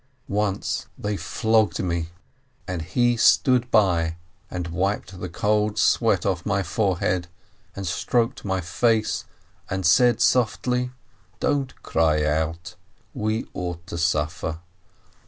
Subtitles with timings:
[0.27, 2.09] Once they flogged me,
[2.67, 4.15] and he stood by
[4.49, 7.27] and wiped the cold sweat off my forehead,
[7.75, 9.25] and stroked my face,
[9.69, 10.89] and said softly:
[11.39, 12.73] "Don't cry out!
[13.13, 14.57] We ought to suffer